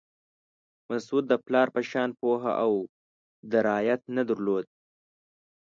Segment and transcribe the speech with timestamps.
[0.89, 2.73] مسعود د پلار په شان پوهه او
[3.51, 4.65] درایت نه درلود.